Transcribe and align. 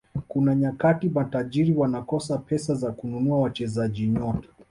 kuna 0.27 0.55
nyakati 0.55 1.09
matajiri 1.09 1.73
wanakosa 1.73 2.37
pesa 2.37 2.75
za 2.75 2.91
kununua 2.91 3.39
wachezaji 3.39 4.07
nyota 4.07 4.47